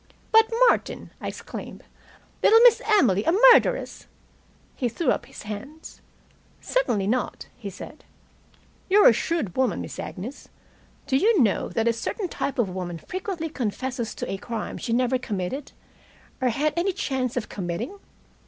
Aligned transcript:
"But, 0.31 0.51
Martin!" 0.67 1.11
I 1.21 1.27
exclaimed. 1.27 1.83
"Little 2.41 2.59
Miss 2.61 2.81
Emily 2.87 3.23
a 3.23 3.31
murderess." 3.31 4.07
He 4.75 4.89
threw 4.89 5.11
up 5.11 5.27
his 5.27 5.43
hands. 5.43 6.01
"Certainly 6.59 7.05
not," 7.05 7.45
he 7.55 7.69
said. 7.69 8.03
"You're 8.89 9.07
a 9.07 9.13
shrewd 9.13 9.55
woman, 9.55 9.79
Miss 9.79 9.99
Agnes. 9.99 10.49
Do 11.05 11.17
you 11.17 11.39
know 11.43 11.69
that 11.69 11.87
a 11.87 11.93
certain 11.93 12.29
type 12.29 12.57
of 12.57 12.67
woman 12.67 12.97
frequently 12.97 13.47
confesses 13.47 14.15
to 14.15 14.31
a 14.31 14.37
crime 14.37 14.79
she 14.79 14.91
never 14.91 15.19
committed, 15.19 15.71
or 16.41 16.49
had 16.49 16.73
any 16.75 16.93
chance 16.93 17.37
of 17.37 17.47
committing? 17.47 17.99